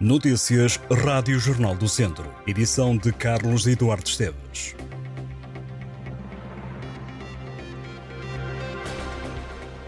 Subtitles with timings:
[0.00, 2.24] Notícias Rádio Jornal do Centro.
[2.46, 4.74] Edição de Carlos Eduardo Esteves.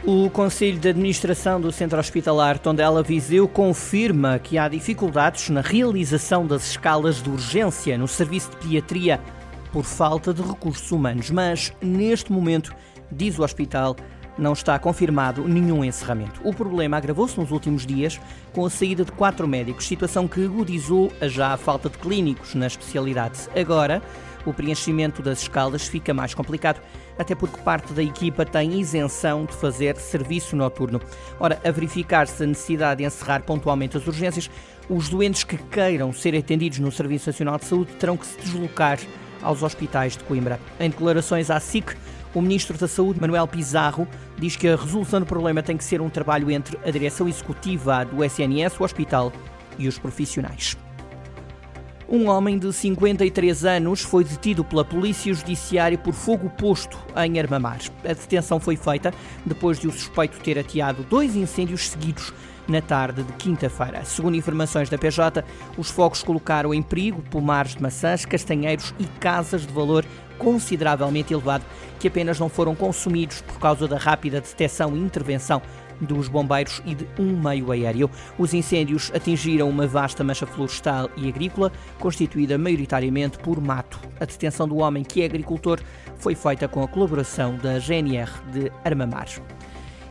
[0.05, 6.47] O Conselho de Administração do Centro Hospitalar Tondela Viseu confirma que há dificuldades na realização
[6.47, 9.19] das escalas de urgência no serviço de pediatria
[9.73, 12.75] por falta de recursos humanos, mas neste momento,
[13.11, 13.97] diz o hospital,
[14.39, 16.41] não está confirmado nenhum encerramento.
[16.45, 18.21] O problema agravou-se nos últimos dias
[18.53, 22.55] com a saída de quatro médicos, situação que agudizou a já a falta de clínicos
[22.55, 23.49] na especialidade.
[23.55, 24.03] Agora,
[24.45, 26.81] o preenchimento das escalas fica mais complicado,
[27.19, 31.01] até porque parte da equipa tem isenção de fazer serviço noturno.
[31.39, 34.51] Ora, a verificar-se a necessidade de encerrar pontualmente as urgências,
[34.89, 38.99] os doentes que queiram ser atendidos no Serviço Nacional de Saúde terão que se deslocar
[39.41, 40.59] aos hospitais de Coimbra.
[40.79, 41.97] Em declarações à SIC,
[42.35, 44.07] o Ministro da Saúde, Manuel Pizarro,
[44.39, 48.05] diz que a resolução do problema tem que ser um trabalho entre a direção executiva
[48.05, 49.33] do SNS, o hospital
[49.79, 50.77] e os profissionais.
[52.09, 57.79] Um homem de 53 anos foi detido pela Polícia Judiciária por fogo posto em Armamar.
[58.05, 59.15] A detenção foi feita
[59.47, 62.33] depois de o suspeito ter ateado dois incêndios seguidos
[62.69, 64.05] na tarde de quinta-feira.
[64.05, 65.45] Segundo informações da PJ,
[65.77, 70.05] os fogos colocaram em perigo pomares de maçãs, castanheiros e casas de valor
[70.43, 71.65] consideravelmente elevado,
[72.01, 75.63] que apenas não foram consumidos por causa da rápida detecção e intervenção
[76.01, 78.11] dos bombeiros e de um meio aéreo.
[78.37, 81.71] Os incêndios atingiram uma vasta mancha florestal e agrícola,
[82.01, 84.01] constituída maioritariamente por mato.
[84.19, 85.81] A detenção do homem, que é agricultor,
[86.17, 89.29] foi feita com a colaboração da GNR de Armamar.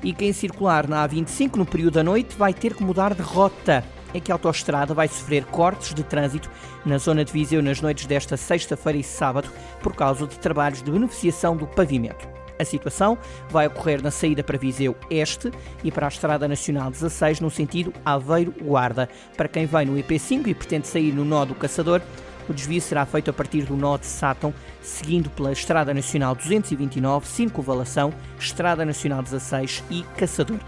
[0.04, 3.84] E quem circular na A25 no período da noite vai ter que mudar de rota
[4.14, 6.50] é que a autoestrada vai sofrer cortes de trânsito
[6.86, 9.50] na zona de Viseu nas noites desta sexta-feira e sábado
[9.82, 12.28] por causa de trabalhos de beneficiação do pavimento.
[12.60, 13.18] A situação
[13.50, 15.52] vai ocorrer na saída para Viseu Este
[15.84, 19.10] e para a Estrada Nacional 16 no sentido Aveiro-Guarda.
[19.36, 22.02] Para quem vem no IP5 e pretende sair no nó do Caçador,
[22.48, 27.26] o desvio será feito a partir do nó de Sátão, seguindo pela Estrada Nacional 229,
[27.26, 30.60] Circunvalação, Estrada Nacional 16 e Caçador.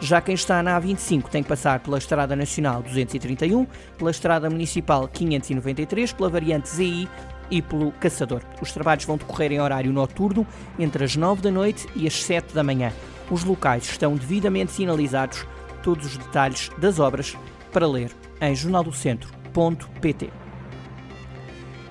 [0.00, 3.66] Já quem está na A25 tem que passar pela Estrada Nacional 231,
[3.98, 7.06] pela Estrada Municipal 593, pela variante ZI
[7.50, 8.40] e pelo Caçador.
[8.62, 10.46] Os trabalhos vão decorrer em horário noturno
[10.78, 12.90] entre as 9 da noite e as 7 da manhã.
[13.30, 15.46] Os locais estão devidamente sinalizados,
[15.82, 17.36] todos os detalhes das obras
[17.70, 20.30] para ler em jornaldocentro.pt.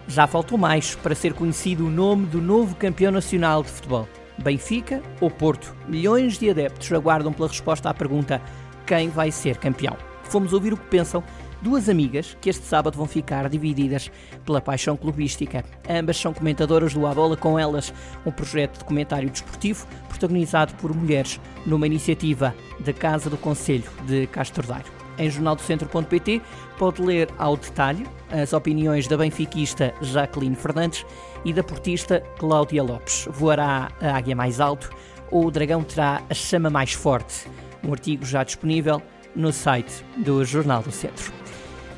[0.07, 4.09] Já faltou mais para ser conhecido o nome do novo campeão nacional de futebol.
[4.43, 5.75] Benfica ou Porto?
[5.87, 8.41] Milhões de adeptos aguardam pela resposta à pergunta:
[8.85, 9.97] quem vai ser campeão?
[10.23, 11.23] Fomos ouvir o que pensam
[11.61, 14.11] duas amigas que este sábado vão ficar divididas
[14.45, 15.63] pela paixão clubística.
[15.89, 17.93] Ambas são comentadoras do A Bola com Elas,
[18.25, 24.27] um projeto de comentário desportivo protagonizado por mulheres numa iniciativa da Casa do Conselho de
[24.67, 24.98] Daire.
[25.19, 26.41] Em jornaldocentro.pt
[26.77, 31.05] pode ler ao detalhe as opiniões da benfiquista Jacqueline Fernandes
[31.43, 33.27] e da portista Cláudia Lopes.
[33.29, 34.89] Voará a águia mais alto
[35.29, 37.47] ou o dragão terá a chama mais forte?
[37.83, 39.01] Um artigo já disponível
[39.35, 41.31] no site do Jornal do Centro.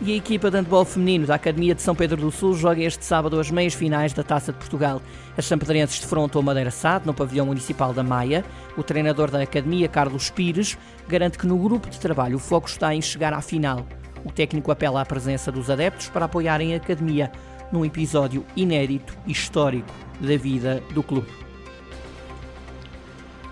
[0.04, 3.06] E a equipa de handball feminino da Academia de São Pedro do Sul joga este
[3.06, 5.00] sábado as meias finais da Taça de Portugal.
[5.38, 8.44] As champedrenses defrontam o Madeira Sade no pavilhão municipal da Maia.
[8.76, 10.76] O treinador da Academia, Carlos Pires,
[11.08, 13.86] garante que no grupo de trabalho o foco está em chegar à final.
[14.26, 17.32] O técnico apela à presença dos adeptos para apoiarem a Academia
[17.72, 21.51] num episódio inédito e histórico da vida do clube.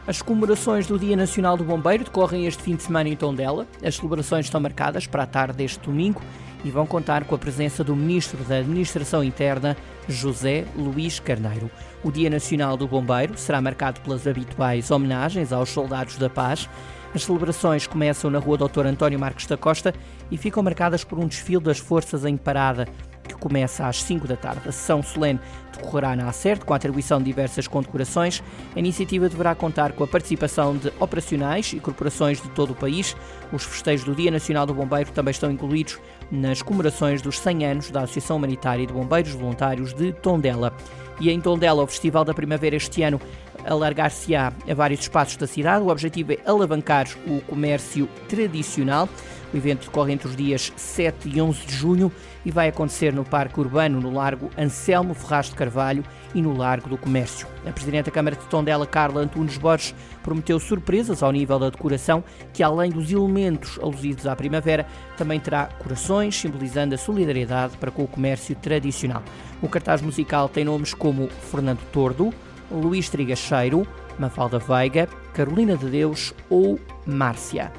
[0.10, 3.68] As comemorações do Dia Nacional do Bombeiro decorrem este fim de semana em Tondela.
[3.84, 6.20] As celebrações estão marcadas para a tarde deste domingo
[6.66, 9.78] e vão contar com a presença do Ministro da Administração Interna,
[10.08, 11.70] José Luís Carneiro.
[12.04, 16.68] O Dia Nacional do Bombeiro será marcado pelas habituais homenagens aos soldados da paz.
[17.14, 19.94] As celebrações começam na Rua Doutor António Marcos da Costa
[20.32, 22.88] e ficam marcadas por um desfile das forças em parada
[23.40, 24.62] começa às 5 da tarde.
[24.68, 25.40] A sessão solene
[25.76, 28.44] decorrerá na Acerte, com a atribuição de diversas condecorações.
[28.76, 33.16] A iniciativa deverá contar com a participação de operacionais e corporações de todo o país.
[33.52, 36.00] Os festejos do Dia Nacional do Bombeiro também estão incluídos
[36.32, 40.76] nas comemorações dos 100 anos da Associação Humanitária de Bombeiros Voluntários de Tondela.
[41.20, 43.20] E em Tondela, o Festival da Primavera este ano
[43.66, 45.84] alargar-se-á a vários espaços da cidade.
[45.84, 49.10] O objetivo é alavancar o comércio tradicional.
[49.54, 52.12] O evento decorre entre os dias 7 e 11 de junho
[52.46, 56.04] e vai acontecer no Parque Urbano, no Largo Anselmo Ferraz de Carvalho
[56.36, 57.48] e no Largo do Comércio.
[57.66, 62.24] A Presidente da Câmara de Tondela, Carla Antunes Borges, prometeu surpresas ao nível da decoração,
[62.54, 64.86] que além dos elementos alusivos à primavera,
[65.18, 69.24] também terá corações, simbolizando a solidariedade para com o comércio tradicional.
[69.62, 72.32] O cartaz musical tem nomes como Fernando Tordo,
[72.72, 73.88] Luís Trigacheiro,
[74.18, 77.72] Mafalda Veiga, Carolina de Deus ou Márcia.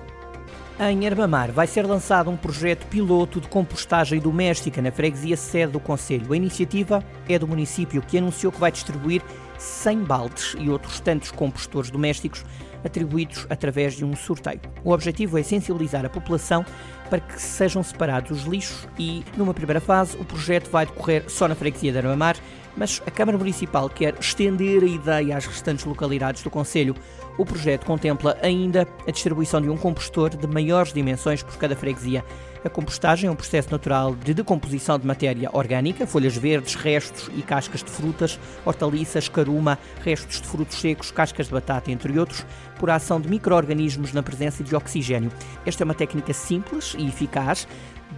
[0.79, 5.81] Em Arbamar vai ser lançado um projeto piloto de compostagem doméstica na freguesia sede do
[5.81, 6.33] Conselho.
[6.33, 9.21] A iniciativa é do município que anunciou que vai distribuir
[9.59, 12.47] 100 baldes e outros tantos compostores domésticos
[12.83, 14.61] atribuídos através de um sorteio.
[14.83, 16.65] O objetivo é sensibilizar a população
[17.11, 21.47] para que sejam separados os lixos e, numa primeira fase, o projeto vai decorrer só
[21.47, 22.37] na freguesia de Armamar,
[22.77, 26.95] mas a Câmara Municipal quer estender a ideia às restantes localidades do Conselho.
[27.37, 32.25] O projeto contempla ainda a distribuição de um compostor de maiores dimensões por cada freguesia.
[32.63, 37.41] A compostagem é um processo natural de decomposição de matéria orgânica, folhas verdes, restos e
[37.41, 42.45] cascas de frutas, hortaliças, caruma, restos de frutos secos, cascas de batata, entre outros,
[42.79, 45.33] por ação de micro-organismos na presença de oxigênio.
[45.65, 47.67] Esta é uma técnica simples e eficaz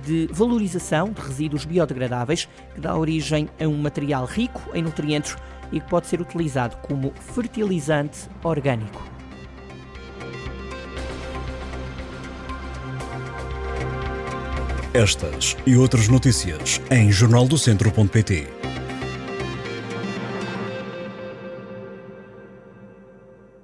[0.05, 5.37] de valorização de resíduos biodegradáveis que dá origem a um material rico em nutrientes
[5.71, 9.03] e que pode ser utilizado como fertilizante orgânico.
[14.95, 18.47] Estas e outras notícias em jornaldocentro.pt.